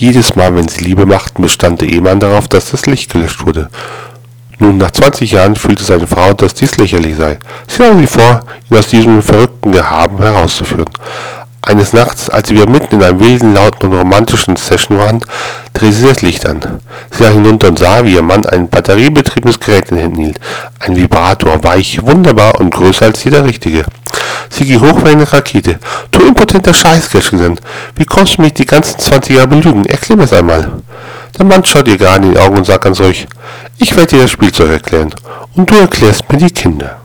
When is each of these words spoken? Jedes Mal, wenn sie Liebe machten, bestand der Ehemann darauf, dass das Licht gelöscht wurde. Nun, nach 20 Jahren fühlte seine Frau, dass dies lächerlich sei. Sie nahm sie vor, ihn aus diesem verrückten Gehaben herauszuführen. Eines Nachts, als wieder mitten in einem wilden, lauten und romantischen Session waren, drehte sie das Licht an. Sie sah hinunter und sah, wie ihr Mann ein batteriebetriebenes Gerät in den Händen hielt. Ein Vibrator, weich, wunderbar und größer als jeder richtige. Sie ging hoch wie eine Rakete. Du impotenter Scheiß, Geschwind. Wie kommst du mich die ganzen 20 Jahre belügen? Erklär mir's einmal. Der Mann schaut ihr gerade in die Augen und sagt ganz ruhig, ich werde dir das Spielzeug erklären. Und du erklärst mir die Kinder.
Jedes 0.00 0.34
Mal, 0.34 0.56
wenn 0.56 0.66
sie 0.66 0.82
Liebe 0.82 1.04
machten, 1.04 1.42
bestand 1.42 1.82
der 1.82 1.90
Ehemann 1.90 2.20
darauf, 2.20 2.48
dass 2.48 2.70
das 2.70 2.86
Licht 2.86 3.12
gelöscht 3.12 3.44
wurde. 3.44 3.68
Nun, 4.58 4.78
nach 4.78 4.92
20 4.92 5.32
Jahren 5.32 5.56
fühlte 5.56 5.84
seine 5.84 6.06
Frau, 6.06 6.32
dass 6.32 6.54
dies 6.54 6.78
lächerlich 6.78 7.16
sei. 7.16 7.38
Sie 7.68 7.82
nahm 7.82 7.98
sie 7.98 8.06
vor, 8.06 8.40
ihn 8.70 8.78
aus 8.78 8.88
diesem 8.88 9.20
verrückten 9.20 9.72
Gehaben 9.72 10.16
herauszuführen. 10.16 10.88
Eines 11.70 11.92
Nachts, 11.92 12.28
als 12.28 12.50
wieder 12.50 12.68
mitten 12.68 12.96
in 12.96 13.02
einem 13.04 13.20
wilden, 13.20 13.54
lauten 13.54 13.92
und 13.92 13.96
romantischen 13.96 14.56
Session 14.56 14.98
waren, 14.98 15.20
drehte 15.72 15.92
sie 15.92 16.06
das 16.08 16.20
Licht 16.20 16.44
an. 16.44 16.80
Sie 17.12 17.22
sah 17.22 17.28
hinunter 17.28 17.68
und 17.68 17.78
sah, 17.78 18.04
wie 18.04 18.14
ihr 18.14 18.22
Mann 18.22 18.44
ein 18.44 18.68
batteriebetriebenes 18.68 19.60
Gerät 19.60 19.88
in 19.90 19.96
den 19.96 20.02
Händen 20.02 20.20
hielt. 20.20 20.40
Ein 20.80 20.96
Vibrator, 20.96 21.62
weich, 21.62 22.02
wunderbar 22.02 22.58
und 22.58 22.74
größer 22.74 23.04
als 23.04 23.22
jeder 23.22 23.44
richtige. 23.44 23.84
Sie 24.48 24.64
ging 24.64 24.80
hoch 24.80 25.04
wie 25.04 25.10
eine 25.10 25.32
Rakete. 25.32 25.78
Du 26.10 26.26
impotenter 26.26 26.74
Scheiß, 26.74 27.08
Geschwind. 27.08 27.60
Wie 27.94 28.04
kommst 28.04 28.38
du 28.38 28.42
mich 28.42 28.54
die 28.54 28.66
ganzen 28.66 28.98
20 28.98 29.36
Jahre 29.36 29.46
belügen? 29.46 29.86
Erklär 29.86 30.16
mir's 30.16 30.32
einmal. 30.32 30.72
Der 31.38 31.44
Mann 31.44 31.64
schaut 31.64 31.86
ihr 31.86 31.98
gerade 31.98 32.26
in 32.26 32.32
die 32.32 32.40
Augen 32.40 32.56
und 32.56 32.66
sagt 32.66 32.82
ganz 32.82 32.98
ruhig, 32.98 33.28
ich 33.78 33.94
werde 33.94 34.16
dir 34.16 34.22
das 34.22 34.32
Spielzeug 34.32 34.70
erklären. 34.70 35.14
Und 35.54 35.70
du 35.70 35.76
erklärst 35.76 36.32
mir 36.32 36.38
die 36.38 36.50
Kinder. 36.50 36.96